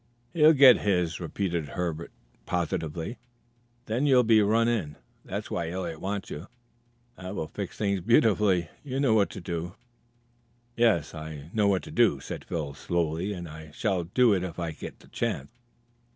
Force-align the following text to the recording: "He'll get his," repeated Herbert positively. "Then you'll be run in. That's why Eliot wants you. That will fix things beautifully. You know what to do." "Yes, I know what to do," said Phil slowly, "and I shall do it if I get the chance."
"He'll 0.33 0.53
get 0.53 0.79
his," 0.79 1.19
repeated 1.19 1.67
Herbert 1.67 2.11
positively. 2.47 3.19
"Then 3.85 4.07
you'll 4.07 4.23
be 4.23 4.41
run 4.41 4.67
in. 4.67 4.95
That's 5.23 5.51
why 5.51 5.69
Eliot 5.69 6.01
wants 6.01 6.31
you. 6.31 6.47
That 7.17 7.35
will 7.35 7.51
fix 7.53 7.77
things 7.77 8.01
beautifully. 8.01 8.69
You 8.83 8.99
know 8.99 9.13
what 9.13 9.29
to 9.29 9.41
do." 9.41 9.75
"Yes, 10.75 11.13
I 11.13 11.51
know 11.53 11.67
what 11.67 11.83
to 11.83 11.91
do," 11.91 12.19
said 12.19 12.45
Phil 12.45 12.73
slowly, 12.73 13.31
"and 13.31 13.47
I 13.47 13.69
shall 13.75 14.05
do 14.05 14.33
it 14.33 14.43
if 14.43 14.57
I 14.57 14.71
get 14.71 15.01
the 15.01 15.07
chance." 15.07 15.51